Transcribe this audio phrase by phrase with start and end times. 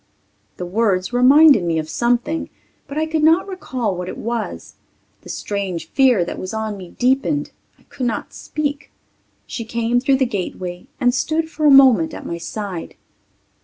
[0.57, 2.49] The words reminded me of something,
[2.87, 4.73] but I could not recall what it was.
[5.21, 7.51] The strange fear that was on me deepened.
[7.77, 8.91] I could not speak.
[9.45, 12.95] She came through the gateway and stood for a moment at my side.